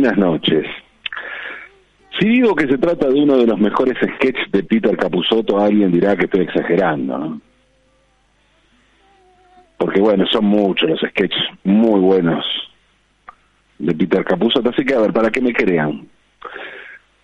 [0.00, 0.64] Buenas noches.
[2.18, 5.92] Si digo que se trata de uno de los mejores sketches de Peter Capusotto, alguien
[5.92, 7.40] dirá que estoy exagerando, ¿no?
[9.76, 12.42] Porque bueno, son muchos los sketches muy buenos
[13.78, 16.08] de Peter Capusotto, así que a ver, para que me crean.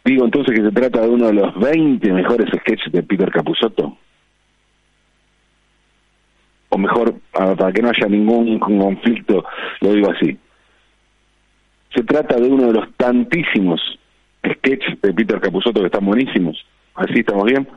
[0.05, 3.97] Digo entonces que se trata de uno de los 20 mejores sketches de Peter Capusotto.
[6.69, 9.47] O mejor, para que no haya ningún conflicto,
[9.81, 10.39] lo digo así.
[11.95, 13.81] Se trata de uno de los tantísimos
[14.45, 16.65] sketches de Peter Capusotto que están buenísimos.
[16.95, 17.69] Así estamos bien.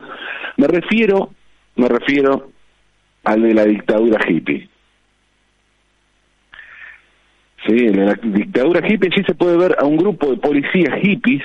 [0.58, 1.32] Me refiero,
[1.76, 2.52] me refiero
[3.24, 4.70] al de la dictadura hippie.
[7.66, 11.44] Sí, en la dictadura hippie sí se puede ver a un grupo de policías hippies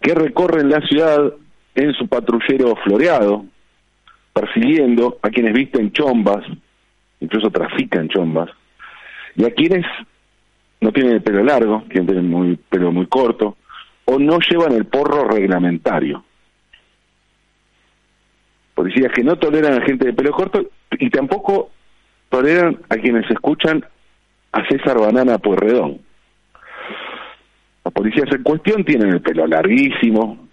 [0.00, 1.32] que recorren la ciudad
[1.74, 3.44] en su patrullero floreado,
[4.32, 6.44] persiguiendo a quienes visten chombas,
[7.20, 8.50] incluso trafican chombas,
[9.34, 9.84] y a quienes
[10.84, 13.56] no tienen el pelo largo, tienen muy, pelo muy corto,
[14.04, 16.22] o no llevan el porro reglamentario.
[18.74, 20.62] Policías que no toleran a gente de pelo corto
[20.98, 21.70] y tampoco
[22.28, 23.82] toleran a quienes escuchan
[24.52, 26.00] a César Banana Puerredón.
[27.82, 30.48] Los policías en cuestión tienen el pelo larguísimo,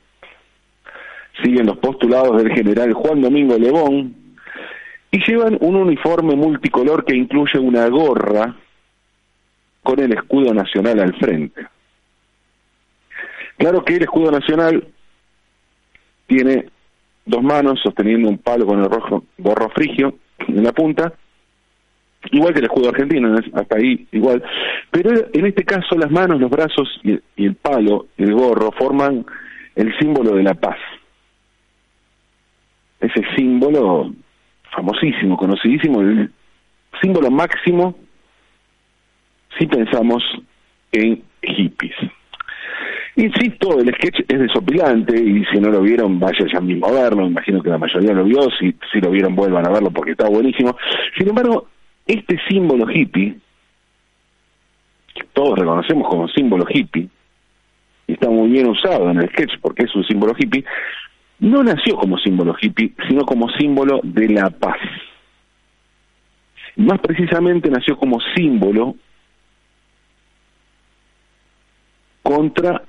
[1.43, 4.15] siguen los postulados del general Juan Domingo Lebón
[5.11, 8.55] y llevan un uniforme multicolor que incluye una gorra
[9.83, 11.65] con el escudo nacional al frente.
[13.57, 14.87] Claro que el escudo nacional
[16.27, 16.65] tiene
[17.25, 21.13] dos manos sosteniendo un palo con el rojo, gorro frigio en la punta,
[22.31, 24.43] igual que el escudo argentino, hasta ahí igual,
[24.89, 29.25] pero en este caso las manos, los brazos y, el palo, el gorro, forman
[29.75, 30.77] el símbolo de la paz.
[32.99, 34.11] Ese símbolo
[34.75, 36.31] famosísimo, conocidísimo, el
[37.01, 37.95] símbolo máximo
[39.57, 40.23] si pensamos
[40.91, 41.95] en hippies.
[43.15, 47.25] Insisto, el sketch es desopilante y si no lo vieron, vaya ya mismo a verlo.
[47.27, 48.49] Imagino que la mayoría lo vio.
[48.57, 50.77] Si, si lo vieron, vuelvan a verlo porque está buenísimo.
[51.17, 51.67] Sin embargo,
[52.07, 53.35] este símbolo hippie,
[55.13, 57.09] que todos reconocemos como símbolo hippie,
[58.07, 60.63] y está muy bien usado en el sketch porque es un símbolo hippie,
[61.39, 64.77] no nació como símbolo hippie, sino como símbolo de la paz.
[66.77, 68.95] Más precisamente nació como símbolo
[72.23, 72.83] contra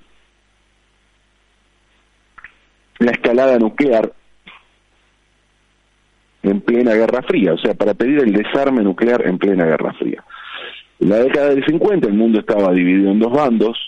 [2.98, 4.12] la escalada nuclear
[6.42, 10.24] en plena Guerra Fría, o sea, para pedir el desarme nuclear en plena Guerra Fría.
[11.00, 13.78] En la década del 50 el mundo estaba dividido en dos bandos,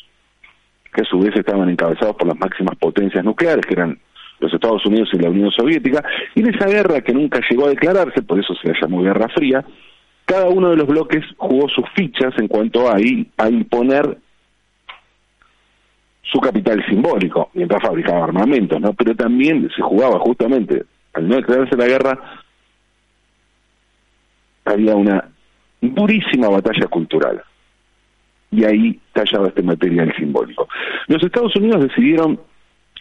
[0.92, 3.98] que a su vez estaban encabezados por las máximas potencias nucleares, que eran
[4.38, 7.70] los Estados Unidos y la Unión Soviética, y en esa guerra que nunca llegó a
[7.70, 9.64] declararse, por eso se la llamó Guerra Fría,
[10.24, 14.18] cada uno de los bloques jugó sus fichas en cuanto a, a imponer
[16.24, 18.92] su capital simbólico, mientras fabricaba armamentos, ¿no?
[18.94, 22.18] Pero también se jugaba justamente, al no declararse la guerra,
[24.64, 25.28] había una
[25.80, 27.42] durísima batalla cultural.
[28.50, 30.68] Y ahí tallaba este material simbólico.
[31.08, 32.40] Los Estados Unidos decidieron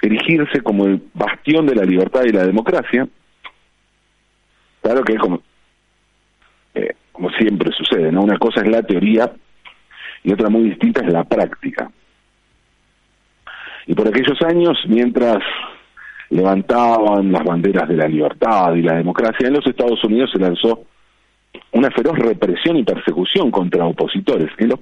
[0.02, 3.08] erigirse como el bastión de la libertad y la democracia.
[4.82, 5.42] Claro que como,
[6.76, 8.24] eh, como siempre sucede, ¿no?
[8.24, 9.32] Una cosa es la teoría
[10.24, 11.90] y otra muy distinta es la práctica.
[13.86, 15.40] Y por aquellos años, mientras
[16.30, 20.86] levantaban las banderas de la libertad y la democracia, en los Estados Unidos se lanzó
[21.72, 24.74] una feroz represión y persecución contra opositores en,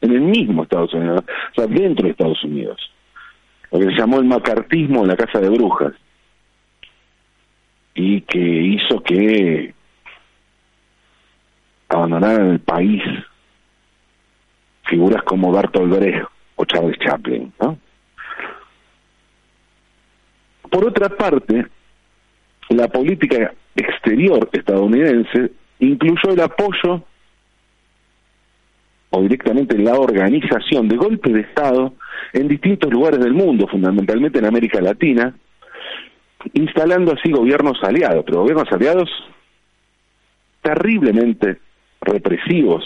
[0.00, 2.78] en el mismo Estados Unidos, o sea, dentro de Estados Unidos.
[3.70, 5.94] Lo que se llamó el macartismo en la Casa de Brujas.
[7.96, 9.74] Y que hizo que
[11.88, 13.02] abandonaran el país
[14.84, 16.26] figuras como Bertolt Brecht
[16.56, 17.78] o Charles Chaplin, ¿no?
[20.70, 21.66] Por otra parte,
[22.70, 27.04] la política exterior estadounidense incluyó el apoyo
[29.10, 31.94] o directamente la organización de golpes de Estado
[32.32, 35.34] en distintos lugares del mundo, fundamentalmente en América Latina,
[36.52, 39.08] instalando así gobiernos aliados, pero gobiernos aliados
[40.62, 41.58] terriblemente
[42.00, 42.84] represivos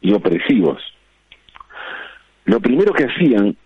[0.00, 0.80] y opresivos.
[2.44, 3.56] Lo primero que hacían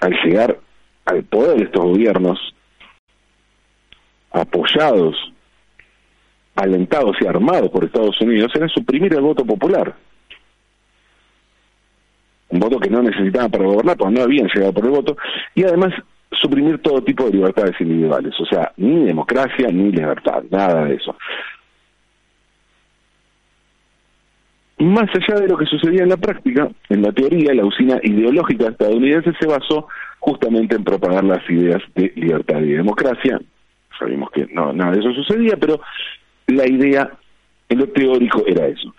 [0.00, 0.58] al llegar
[1.04, 2.54] al poder de estos gobiernos,
[4.32, 5.16] apoyados,
[6.54, 9.94] alentados y armados por Estados Unidos, era suprimir el voto popular.
[12.48, 15.16] Un voto que no necesitaban para gobernar, porque no habían llegado por el voto,
[15.54, 15.92] y además
[16.32, 21.16] suprimir todo tipo de libertades individuales, o sea, ni democracia ni libertad, nada de eso.
[24.78, 28.68] Más allá de lo que sucedía en la práctica, en la teoría, la usina ideológica
[28.68, 29.88] estadounidense se basó
[30.18, 33.40] justamente en propagar las ideas de libertad y democracia.
[33.98, 35.80] Sabemos que no, nada de eso sucedía, pero
[36.48, 37.10] la idea
[37.70, 38.94] en lo teórico era eso.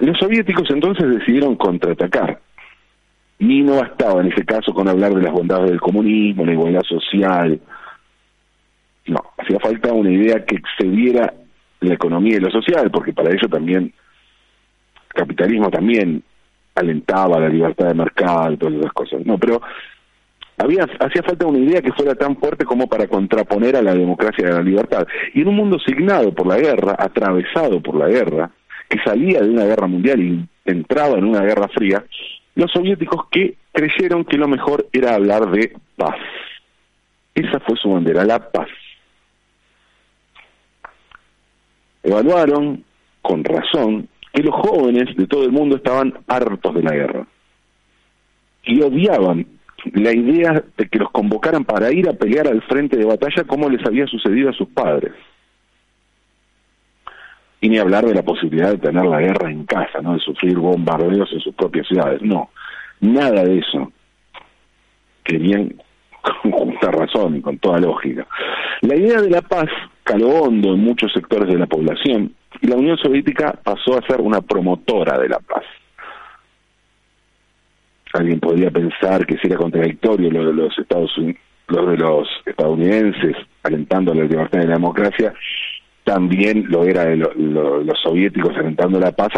[0.00, 2.40] Los soviéticos entonces decidieron contraatacar.
[3.38, 6.82] Y no bastaba en ese caso con hablar de las bondades del comunismo, la igualdad
[6.82, 7.58] social.
[9.06, 11.32] No, hacía falta una idea que excediera
[11.80, 13.94] la economía y lo social, porque para ello también
[15.18, 16.22] capitalismo también
[16.74, 19.26] alentaba la libertad de mercado y todas esas cosas.
[19.26, 19.60] No, pero
[20.56, 24.44] había hacía falta una idea que fuera tan fuerte como para contraponer a la democracia
[24.46, 25.06] y a la libertad.
[25.34, 28.50] Y en un mundo signado por la guerra, atravesado por la guerra,
[28.88, 32.04] que salía de una guerra mundial y entraba en una guerra fría,
[32.54, 36.16] los soviéticos que creyeron que lo mejor era hablar de paz.
[37.34, 38.68] Esa fue su bandera, la paz.
[42.02, 42.84] Evaluaron,
[43.22, 47.26] con razón, que los jóvenes de todo el mundo estaban hartos de la guerra
[48.62, 49.44] y odiaban
[49.94, 53.68] la idea de que los convocaran para ir a pelear al frente de batalla como
[53.68, 55.12] les había sucedido a sus padres.
[57.60, 60.12] Y ni hablar de la posibilidad de tener la guerra en casa, ¿no?
[60.14, 62.22] de sufrir bombardeos en sus propias ciudades.
[62.22, 62.50] No,
[63.00, 63.90] nada de eso.
[65.24, 65.74] Querían
[66.42, 68.24] con justa razón y con toda lógica.
[68.82, 69.68] La idea de la paz
[70.04, 74.20] caló hondo en muchos sectores de la población y la Unión Soviética pasó a ser
[74.20, 75.64] una promotora de la paz.
[78.14, 82.28] Alguien podría pensar que si era contradictorio lo de los Estados Unidos, lo de los
[82.46, 85.34] estadounidenses alentando la libertad y la democracia,
[86.04, 89.32] también lo era de los soviéticos alentando la paz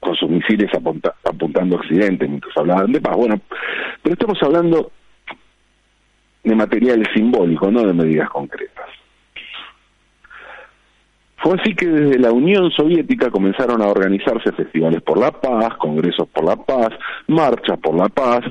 [0.00, 3.16] con sus misiles apuntando a Occidente mientras hablaban de paz.
[3.16, 3.40] Bueno,
[4.02, 4.90] pero estamos hablando
[6.42, 8.86] de material simbólico, no de medidas concretas.
[11.42, 16.28] Fue así que desde la Unión Soviética comenzaron a organizarse festivales por la paz, congresos
[16.28, 16.90] por la paz,
[17.26, 18.42] marchas por la paz,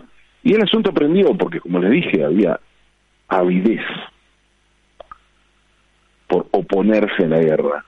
[0.43, 2.59] y el asunto prendió porque, como les dije, había
[3.29, 3.79] avidez
[6.27, 7.85] por oponerse a la guerra.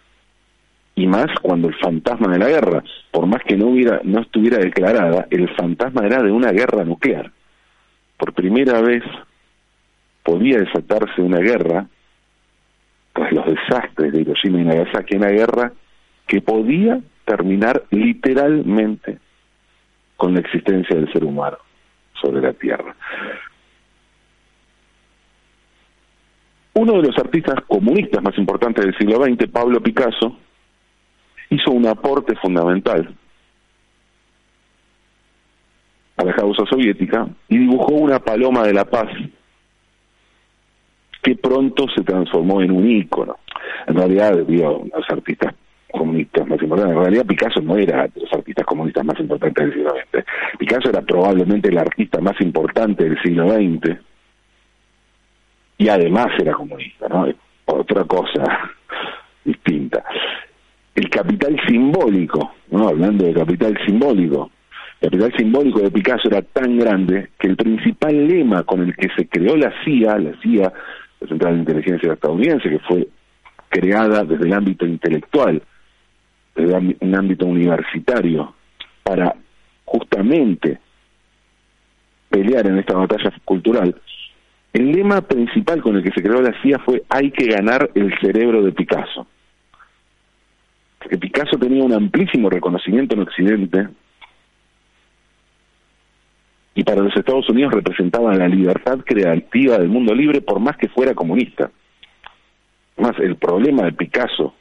[0.95, 4.59] Y más cuando el fantasma de la guerra, por más que no hubiera, no estuviera
[4.59, 7.29] declarada, el fantasma era de una guerra nuclear.
[8.15, 9.03] Por primera vez
[10.23, 11.87] podía desatarse una guerra
[13.13, 15.71] tras los desastres de Hiroshima y Nagasaki, una guerra
[16.27, 19.19] que podía terminar literalmente
[20.17, 21.57] con la existencia del ser humano
[22.21, 22.95] sobre la Tierra.
[26.73, 30.37] Uno de los artistas comunistas más importantes del siglo XX, Pablo Picasso,
[31.49, 33.13] hizo un aporte fundamental
[36.17, 39.09] a la causa soviética y dibujó una paloma de la paz
[41.23, 43.37] que pronto se transformó en un ícono.
[43.87, 45.55] En realidad, digo, los artistas
[45.91, 46.95] comunistas más importantes.
[46.95, 50.25] En realidad Picasso no era de los artistas comunistas más importantes del siglo XX.
[50.57, 53.99] Picasso era probablemente el artista más importante del siglo XX
[55.77, 57.27] y además era comunista, ¿no?
[57.65, 58.43] Otra cosa
[59.45, 60.03] distinta.
[60.95, 62.87] El capital simbólico, ¿no?
[62.87, 64.49] Hablando de capital simbólico,
[64.99, 69.09] el capital simbólico de Picasso era tan grande que el principal lema con el que
[69.15, 70.73] se creó la CIA, la CIA
[71.27, 73.07] Central de Inteligencia estadounidense, que fue
[73.69, 75.61] creada desde el ámbito intelectual,
[76.55, 78.53] desde un ámbito universitario,
[79.03, 79.35] para
[79.85, 80.79] justamente
[82.29, 83.95] pelear en esta batalla cultural,
[84.73, 88.11] el lema principal con el que se creó la CIA fue hay que ganar el
[88.19, 89.27] cerebro de Picasso.
[90.97, 93.87] Porque Picasso tenía un amplísimo reconocimiento en Occidente
[96.75, 100.89] y para los Estados Unidos representaba la libertad creativa del mundo libre por más que
[100.89, 101.69] fuera comunista.
[102.97, 104.53] Más el problema de Picasso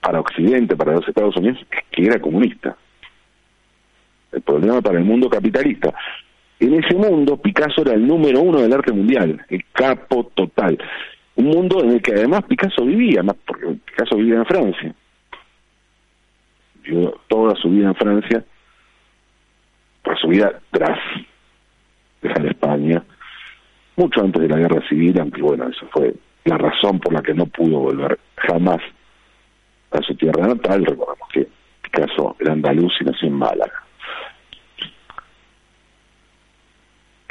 [0.00, 2.76] para Occidente, para los Estados Unidos, es que era comunista.
[4.32, 5.94] El problema para el mundo capitalista.
[6.58, 10.78] En ese mundo, Picasso era el número uno del arte mundial, el capo total.
[11.36, 14.94] Un mundo en el que además Picasso vivía, más porque Picasso vivía en Francia.
[16.82, 18.44] Vivió toda su vida en Francia
[20.04, 20.98] por su vida tras
[22.22, 23.02] dejar España,
[23.96, 27.34] mucho antes de la guerra civil, aunque bueno, eso fue la razón por la que
[27.34, 28.80] no pudo volver jamás
[29.90, 30.84] a su tierra natal.
[30.84, 31.48] Recordamos que
[31.82, 33.82] Picasso era andaluz y nació en Málaga.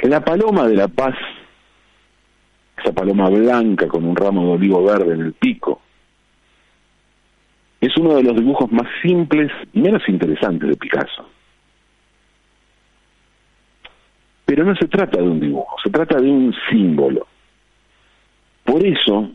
[0.00, 1.14] La paloma de la paz,
[2.76, 5.80] esa paloma blanca con un ramo de olivo verde en el pico,
[7.80, 11.28] es uno de los dibujos más simples y menos interesantes de Picasso.
[14.44, 17.26] Pero no se trata de un dibujo, se trata de un símbolo.
[18.64, 19.30] Por eso,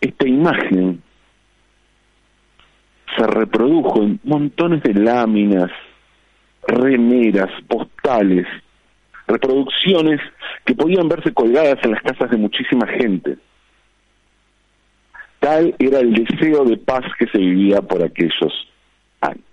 [0.00, 1.02] esta imagen
[3.16, 5.70] se reprodujo en montones de láminas,
[6.66, 8.46] remeras, postales,
[9.26, 10.20] reproducciones
[10.64, 13.36] que podían verse colgadas en las casas de muchísima gente.
[15.38, 18.68] Tal era el deseo de paz que se vivía por aquellos
[19.20, 19.44] años.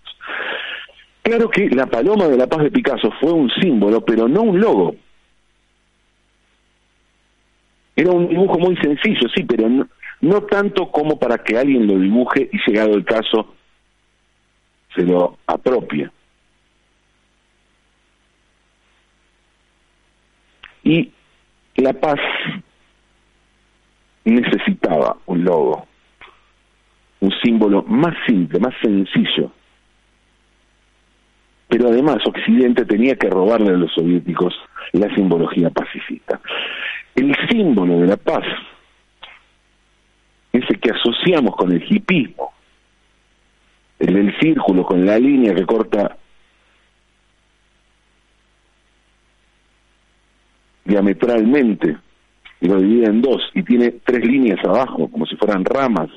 [1.27, 4.61] Claro que la paloma de la paz de Picasso fue un símbolo, pero no un
[4.61, 4.95] logo.
[7.97, 9.67] Era un dibujo muy sencillo, sí, pero
[10.21, 13.55] no, tanto como para que alguien lo dibuje y llegado el caso
[14.95, 16.09] se lo apropie.
[20.85, 21.11] Y
[21.75, 22.21] La Paz
[24.23, 25.87] necesitaba un logo,
[27.19, 29.51] un símbolo más simple, más sencillo.
[31.67, 34.53] Pero además Occidente tenía que robarle a los soviéticos
[34.93, 36.39] la simbología pacifista.
[37.15, 38.45] El símbolo de la paz,
[40.53, 42.53] ese que asociamos con el hipismo,
[43.99, 46.17] el del círculo con la línea que corta
[50.85, 51.97] diametralmente
[52.61, 56.09] y lo divide en dos y tiene tres líneas abajo, como si fueran ramas,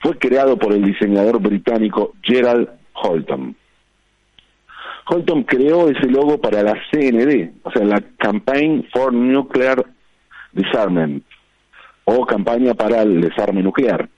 [0.00, 3.56] fue creado por el diseñador británico Gerald Holton.
[5.06, 9.84] Holton creó ese logo para la CND, o sea, la Campaign for Nuclear
[10.52, 11.24] Disarmament,
[12.04, 14.08] o campaña para el desarme nuclear.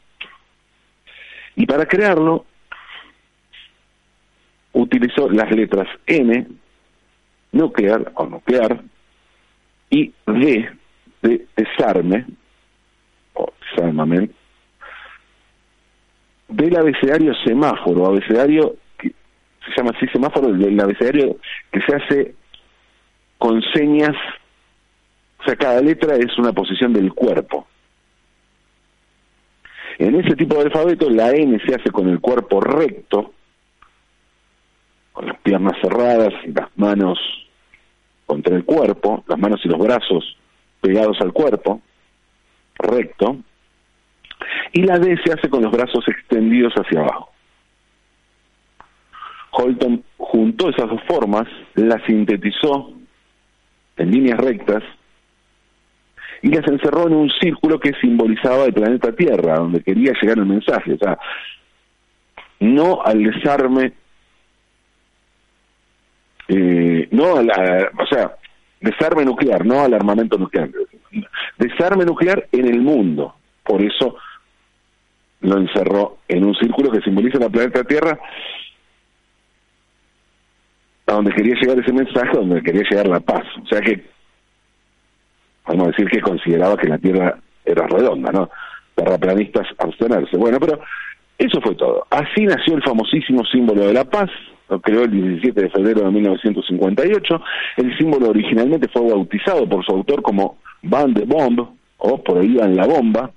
[1.56, 2.44] Y para crearlo,
[4.72, 6.46] utilizó las letras N,
[7.52, 8.82] nuclear o nuclear,
[9.90, 10.68] y D
[11.22, 12.26] de desarme,
[13.34, 14.30] o desarmament,
[16.48, 18.76] del abecedario semáforo, abecedario
[19.70, 21.36] se llama así semáforo, del abecedario
[21.72, 22.34] que se hace
[23.38, 24.16] con señas,
[25.40, 27.66] o sea, cada letra es una posición del cuerpo.
[29.98, 33.32] En ese tipo de alfabeto la N se hace con el cuerpo recto,
[35.12, 37.18] con las piernas cerradas las manos
[38.26, 40.36] contra el cuerpo, las manos y los brazos
[40.80, 41.80] pegados al cuerpo,
[42.74, 43.38] recto,
[44.72, 47.30] y la D se hace con los brazos extendidos hacia abajo.
[49.56, 52.92] Holton juntó esas dos formas, las sintetizó
[53.96, 54.82] en líneas rectas
[56.42, 60.46] y las encerró en un círculo que simbolizaba el planeta Tierra, donde quería llegar el
[60.46, 61.18] mensaje, o sea,
[62.60, 63.92] no al desarme
[66.48, 68.36] eh, no o sea,
[68.80, 70.70] desarme nuclear, no al armamento nuclear,
[71.58, 73.34] desarme nuclear en el mundo.
[73.64, 74.16] Por eso
[75.40, 78.18] lo encerró en un círculo que simboliza la planeta Tierra,
[81.06, 83.44] a donde quería llegar ese mensaje, donde quería llegar la paz.
[83.62, 84.04] O sea que,
[85.66, 88.50] vamos a decir que consideraba que la Tierra era redonda, ¿no?
[88.94, 90.36] Terraplanistas abstenerse.
[90.36, 90.80] Bueno, pero
[91.38, 92.06] eso fue todo.
[92.10, 94.30] Así nació el famosísimo símbolo de la paz,
[94.68, 97.40] lo creó el 17 de febrero de 1958.
[97.76, 102.56] El símbolo originalmente fue bautizado por su autor como Van de Bomb, o por ahí
[102.60, 103.30] en la bomba.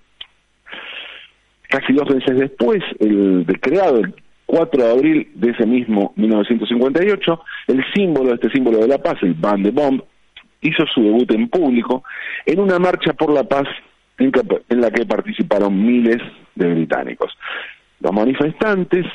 [1.70, 4.14] Casi dos meses después, el creado el
[4.50, 9.36] 4 de abril de ese mismo 1958, el símbolo, este símbolo de la paz, el
[9.36, 10.02] Van de Bomb,
[10.62, 12.04] hizo su debut en público
[12.48, 13.68] en una marcha por la paz
[14.18, 14.32] en,
[14.70, 16.18] en la que participaron miles
[16.56, 17.32] de británicos.
[18.00, 19.06] Los manifestantes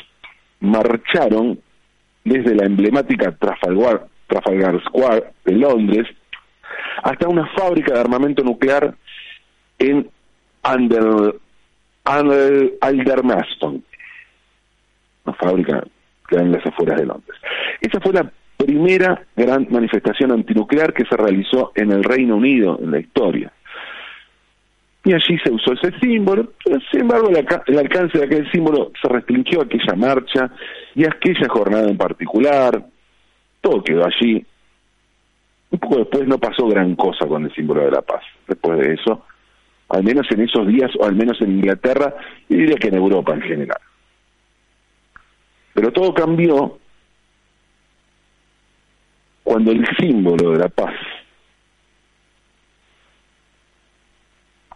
[0.61, 1.59] marcharon
[2.23, 6.07] desde la emblemática Trafalgar, Trafalgar Square de Londres
[7.03, 8.95] hasta una fábrica de armamento nuclear
[9.81, 10.09] en
[10.65, 11.35] Under,
[12.05, 13.83] Aldermaston,
[15.25, 15.85] una fábrica
[16.29, 17.39] que en las afueras de Londres.
[17.81, 22.91] Esa fue la primera gran manifestación antinuclear que se realizó en el Reino Unido en
[22.91, 23.53] la historia
[25.05, 26.53] y allí se usó ese símbolo,
[26.91, 30.51] sin embargo el, alcance de aquel símbolo se restringió a aquella marcha
[30.95, 32.83] y a aquella jornada en particular,
[33.61, 34.45] todo quedó allí.
[35.71, 38.95] Un poco después no pasó gran cosa con el símbolo de la paz, después de
[38.95, 39.27] eso,
[39.91, 42.15] al menos en esos días, o al menos en Inglaterra,
[42.49, 43.79] y diría que en Europa en general.
[45.75, 46.79] Pero todo cambió
[49.43, 50.95] cuando el símbolo de la paz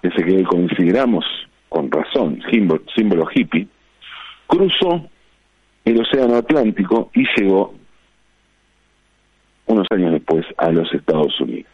[0.02, 1.25] ese que consideramos
[1.69, 3.67] con razón símbolo, símbolo hippie,
[4.47, 5.09] cruzó
[5.85, 7.75] el Océano Atlántico y llegó
[9.67, 11.71] unos años después a los Estados Unidos.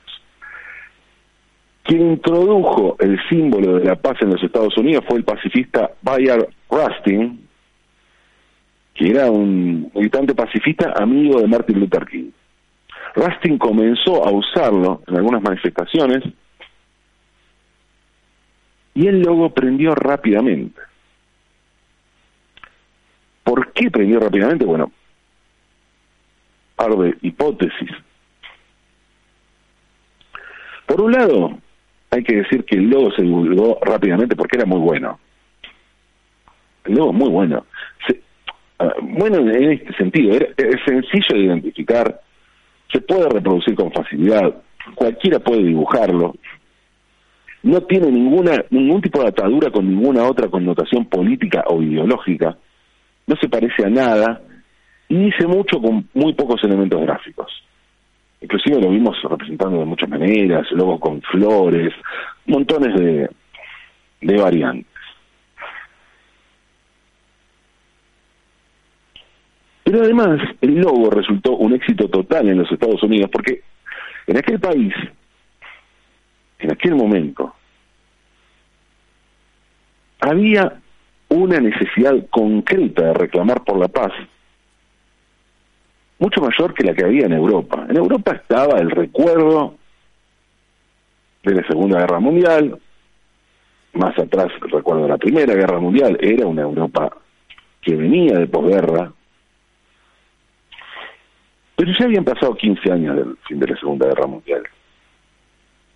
[1.84, 6.48] Quien introdujo el símbolo de la paz en los Estados Unidos fue el pacifista Bayard
[6.70, 7.43] Rustin,
[8.94, 12.30] que era un militante pacifista amigo de Martin Luther King.
[13.14, 16.22] Rustin comenzó a usarlo en algunas manifestaciones
[18.94, 20.80] y el logo prendió rápidamente.
[23.42, 24.64] ¿Por qué prendió rápidamente?
[24.64, 24.90] Bueno,
[26.76, 27.90] par de hipótesis.
[30.86, 31.58] Por un lado,
[32.10, 35.18] hay que decir que el logo se divulgó rápidamente porque era muy bueno.
[36.84, 37.66] El logo es muy bueno.
[39.02, 42.20] Bueno en este sentido, es sencillo de identificar,
[42.92, 44.54] se puede reproducir con facilidad,
[44.94, 46.34] cualquiera puede dibujarlo,
[47.62, 52.56] no tiene ninguna ningún tipo de atadura con ninguna otra connotación política o ideológica,
[53.26, 54.42] no se parece a nada
[55.08, 57.50] y dice mucho con muy pocos elementos gráficos.
[58.40, 61.94] Inclusive lo vimos representando de muchas maneras, luego con flores,
[62.46, 63.30] montones de,
[64.20, 64.93] de variantes.
[69.94, 73.62] Pero además el logo resultó un éxito total en los Estados Unidos porque
[74.26, 74.92] en aquel país,
[76.58, 77.54] en aquel momento,
[80.18, 80.80] había
[81.28, 84.10] una necesidad concreta de reclamar por la paz
[86.18, 87.86] mucho mayor que la que había en Europa.
[87.88, 89.76] En Europa estaba el recuerdo
[91.44, 92.80] de la Segunda Guerra Mundial,
[93.92, 97.16] más atrás recuerdo de la Primera Guerra Mundial, era una Europa
[97.80, 99.12] que venía de posguerra,
[101.76, 104.62] pero ya habían pasado 15 años del fin de la Segunda Guerra Mundial.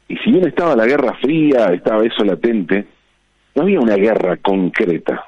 [0.09, 2.87] Y si bien estaba la Guerra Fría, estaba eso latente,
[3.55, 5.25] no había una guerra concreta.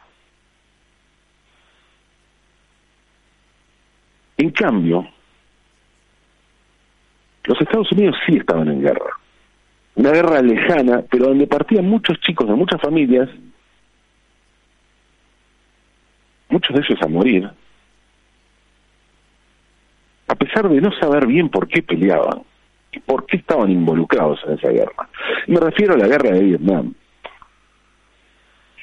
[4.39, 5.07] En cambio,
[7.45, 9.11] los Estados Unidos sí estaban en guerra.
[9.97, 13.29] Una guerra lejana, pero donde partían muchos chicos de muchas familias,
[16.49, 17.51] muchos de ellos a morir,
[20.51, 22.43] pesar de no saber bien por qué peleaban
[22.93, 25.09] y por qué estaban involucrados en esa guerra.
[25.47, 26.95] Me refiero a la guerra de Vietnam.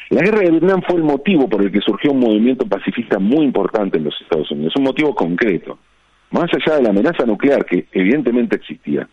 [0.10, 3.44] La guerra de Vietnam fue el motivo por el que surgió un movimiento pacifista muy
[3.44, 5.78] importante en los Estados Unidos, un motivo concreto,
[6.32, 9.08] más allá de la amenaza nuclear que evidentemente existía.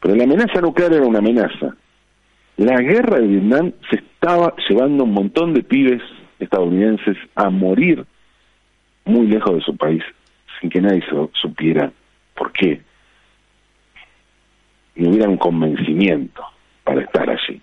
[0.00, 1.76] Pero la amenaza nuclear era una amenaza.
[2.56, 6.02] La guerra de Vietnam se estaba llevando un montón de pibes
[6.40, 8.04] estadounidenses a morir
[9.06, 10.02] muy lejos de su país,
[10.60, 11.02] sin que nadie
[11.40, 11.90] supiera
[12.34, 12.82] por qué.
[14.94, 16.44] Y hubiera un convencimiento
[16.84, 17.60] para estar allí.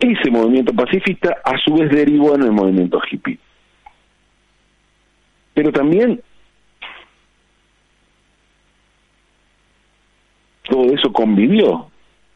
[0.00, 3.38] Ese movimiento pacifista a su vez derivó en el movimiento hippie.
[5.54, 6.20] Pero también
[10.64, 11.90] todo eso convivió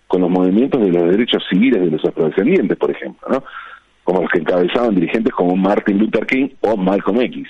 [0.07, 3.45] con los movimientos de los derechos civiles de los afrodescendientes, por ejemplo, ¿no?
[4.09, 7.47] Como los que encabezaban dirigentes como Martin Luther King o Malcolm X.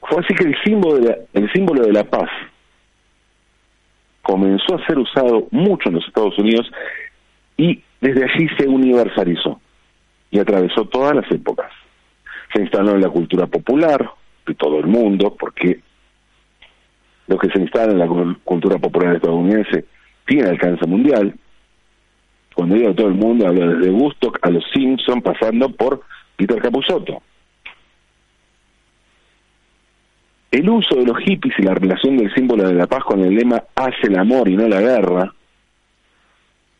[0.00, 2.30] Fue así que el símbolo de la, el símbolo de la paz
[4.22, 6.72] comenzó a ser usado mucho en los Estados Unidos
[7.58, 9.60] y desde allí se universalizó
[10.30, 11.70] y atravesó todas las épocas.
[12.54, 14.10] Se instaló en la cultura popular
[14.46, 15.80] de todo el mundo, porque
[17.26, 19.84] lo que se instala en la cultura popular estadounidense
[20.24, 21.34] tiene alcance mundial,
[22.54, 26.02] cuando digo todo el mundo, hablo desde Gusto a los Simpson, pasando por
[26.36, 27.22] Peter Capusotto.
[30.50, 33.34] El uso de los hippies y la relación del símbolo de la paz con el
[33.34, 35.32] lema hace el amor y no la guerra,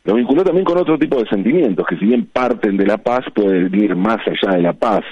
[0.05, 3.25] lo vinculó también con otro tipo de sentimientos, que si bien parten de la paz,
[3.33, 5.03] pueden ir más allá de la paz,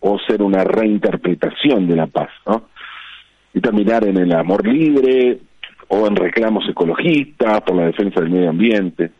[0.00, 2.64] o ser una reinterpretación de la paz, ¿no?
[3.52, 5.38] Y terminar en el amor libre,
[5.88, 9.10] o en reclamos ecologistas por la defensa del medio ambiente.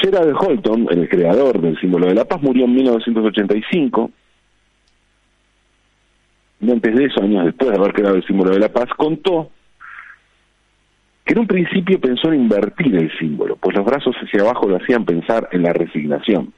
[0.00, 4.10] Gerard Holton, el creador del símbolo de la paz, murió en 1985.
[6.60, 9.50] Y antes de eso, años después de haber creado el símbolo de la paz, contó
[11.24, 14.76] que en un principio pensó en invertir el símbolo, pues los brazos hacia abajo lo
[14.76, 16.52] hacían pensar en la resignación.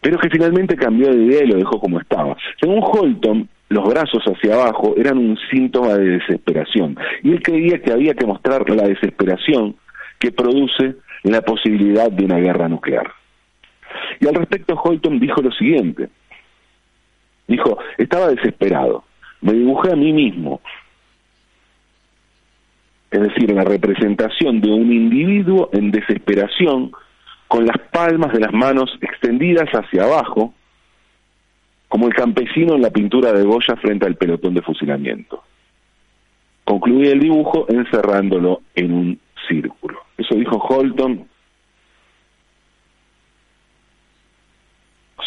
[0.00, 2.36] Pero que finalmente cambió de idea y lo dejó como estaba.
[2.60, 6.96] Según Holton, los brazos hacia abajo eran un síntoma de desesperación.
[7.22, 9.76] Y él creía que había que mostrar la desesperación
[10.22, 13.10] que produce la posibilidad de una guerra nuclear.
[14.20, 16.10] Y al respecto Holton dijo lo siguiente.
[17.48, 19.02] Dijo, estaba desesperado,
[19.40, 20.60] me dibujé a mí mismo.
[23.10, 26.92] Es decir, la representación de un individuo en desesperación
[27.48, 30.54] con las palmas de las manos extendidas hacia abajo,
[31.88, 35.42] como el campesino en la pintura de Goya frente al pelotón de fusilamiento
[36.72, 39.98] concluía el dibujo encerrándolo en un círculo.
[40.16, 41.28] Eso dijo Holton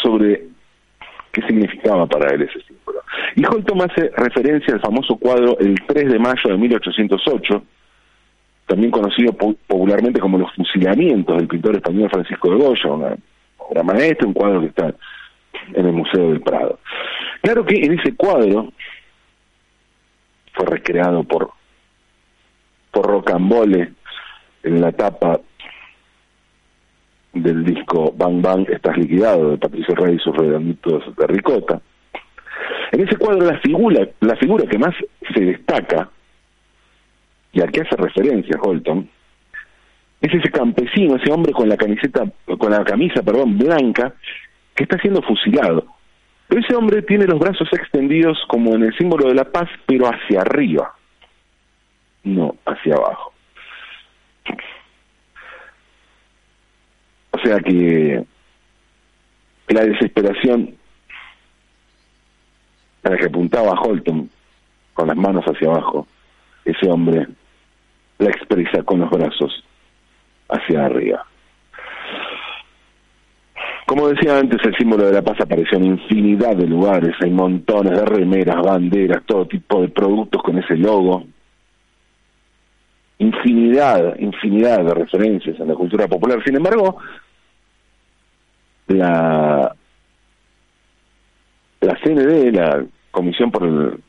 [0.01, 0.47] sobre
[1.31, 3.01] qué significaba para él ese símbolo.
[3.35, 7.63] Y Holton hace referencia al famoso cuadro El 3 de mayo de 1808,
[8.65, 13.17] también conocido popularmente como Los fusilamientos del pintor español Francisco de Goya, una
[13.59, 14.95] obra maestra, un cuadro que está
[15.75, 16.79] en el Museo del Prado.
[17.41, 18.71] Claro que en ese cuadro
[20.55, 21.51] fue recreado por
[22.91, 23.91] por Rocambole
[24.63, 25.39] en la tapa
[27.33, 31.81] del disco Bang Bang Estás liquidado de Patricio Rey y sus redonditos de ricota.
[32.91, 34.95] En ese cuadro la figura, la figura que más
[35.33, 36.09] se destaca
[37.51, 39.09] y al que hace referencia Holton
[40.21, 42.23] es ese campesino, ese hombre con la camiseta,
[42.57, 44.13] con la camisa, perdón, blanca,
[44.73, 45.94] que está siendo fusilado.
[46.47, 50.07] Pero ese hombre tiene los brazos extendidos como en el símbolo de la paz, pero
[50.07, 50.93] hacia arriba,
[52.23, 53.33] no hacia abajo.
[57.31, 58.23] O sea que
[59.67, 60.75] la desesperación
[63.03, 64.29] a la que apuntaba Holton
[64.93, 66.07] con las manos hacia abajo,
[66.63, 67.27] ese hombre
[68.19, 69.63] la expresa con los brazos
[70.49, 71.25] hacia arriba.
[73.95, 77.97] Como decía antes, el símbolo de la paz apareció en infinidad de lugares, hay montones
[77.97, 81.23] de remeras, banderas, todo tipo de productos con ese logo.
[83.19, 86.43] Infinidad, infinidad de referencias en la cultura popular.
[86.43, 86.97] Sin embargo,
[88.87, 89.73] la,
[91.79, 94.03] la CND, la Comisión por el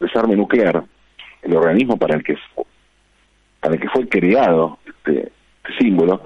[0.00, 0.84] Desarme Nuclear,
[1.40, 2.36] el organismo para el que
[3.60, 6.20] para el que fue creado este, este símbolo,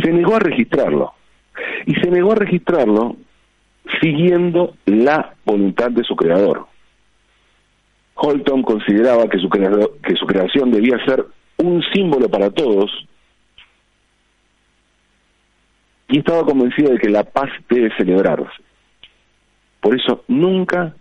[0.00, 1.14] se negó a registrarlo
[1.86, 3.16] y se negó a registrarlo
[4.00, 6.66] siguiendo la voluntad de su creador.
[8.14, 11.24] Holton consideraba que su, creación debía ser
[11.58, 12.90] un símbolo para todos
[16.08, 18.62] y estaba convencido de que la paz debe celebrarse.
[19.80, 20.94] Por eso nunca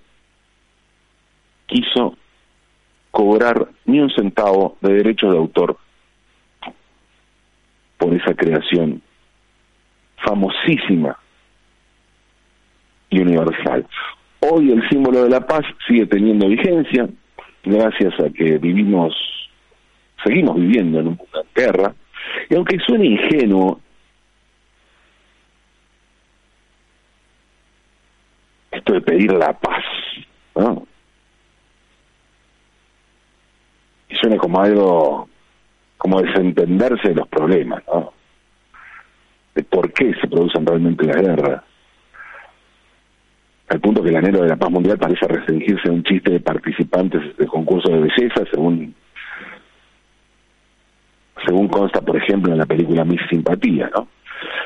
[1.68, 2.18] quiso
[3.12, 5.78] cobrar ni un centavo de derechos de autor
[7.98, 9.02] por esa creación
[10.24, 11.18] famosísima
[13.10, 13.86] y universal.
[14.40, 17.08] Hoy el símbolo de la paz sigue teniendo vigencia,
[17.64, 19.14] gracias a que vivimos,
[20.24, 21.94] seguimos viviendo en una guerra,
[22.50, 23.80] y aunque suene ingenuo,
[28.72, 29.84] esto de pedir la paz,
[30.56, 30.88] ¿no?
[34.10, 35.30] Y suena como algo,
[35.98, 38.14] como desentenderse de los problemas, ¿no?
[39.56, 41.64] De por qué se producen realmente las guerras.
[43.70, 46.40] Al punto que el anhelo de la paz mundial parece restringirse a un chiste de
[46.40, 48.94] participantes de concursos de belleza, según
[51.46, 53.90] según consta, por ejemplo, en la película Miss Simpatía.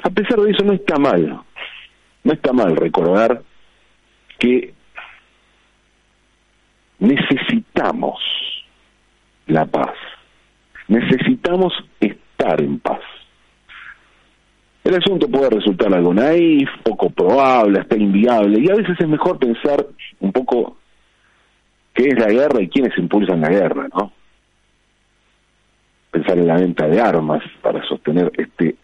[0.03, 1.39] A pesar de eso, no está mal,
[2.23, 3.41] no está mal recordar
[4.39, 4.73] que
[6.99, 8.19] necesitamos
[9.47, 9.93] la paz,
[10.87, 13.01] necesitamos estar en paz.
[14.85, 19.39] El asunto puede resultar algo naif, poco probable, hasta inviable, y a veces es mejor
[19.39, 19.83] pensar
[20.19, 20.77] un poco
[21.91, 24.13] qué es la guerra y quiénes impulsan la guerra, ¿no?
[26.11, 28.75] Pensar en la venta de armas para sostener este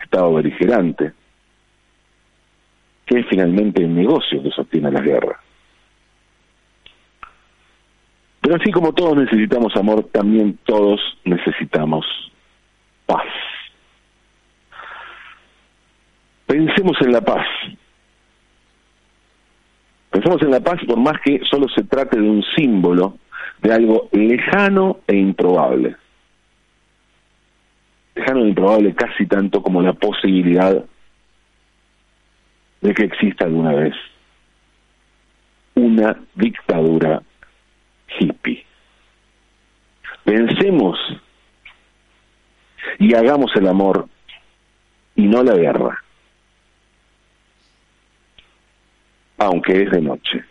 [0.00, 1.14] estado beligerante,
[3.04, 5.40] que es finalmente el negocio que sostiene la guerra.
[8.40, 12.06] Pero así como todos necesitamos amor, también todos necesitamos
[13.04, 13.26] paz.
[16.50, 17.46] Pensemos en la paz.
[20.10, 23.18] Pensemos en la paz por más que solo se trate de un símbolo
[23.62, 25.94] de algo lejano e improbable.
[28.16, 30.84] Lejano e improbable casi tanto como la posibilidad
[32.80, 33.94] de que exista alguna vez
[35.76, 37.22] una dictadura
[38.18, 38.66] hippie.
[40.24, 40.98] Pensemos
[42.98, 44.08] y hagamos el amor
[45.14, 46.02] y no la guerra.
[49.40, 50.44] Aunque es de noche.